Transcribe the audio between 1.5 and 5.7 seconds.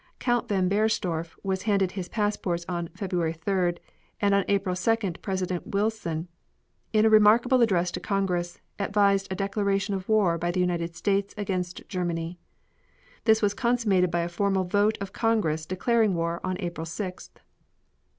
handed his passports on February 3d, and on April 2d President